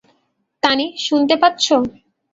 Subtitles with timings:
[0.63, 1.65] তানি, শুনতে পাচ্ছ?